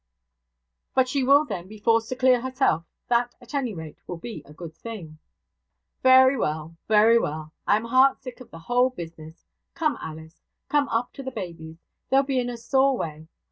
[0.95, 2.85] 'But she will then be forced to clear herself.
[3.09, 5.19] That, at any rate, will be a good thing.'
[6.01, 7.53] 'Very well, very well!
[7.67, 9.45] I am heart sick of the whole business.
[9.75, 11.77] Come, Alice, come up to the babies;
[12.09, 13.27] they'll be in a sore way.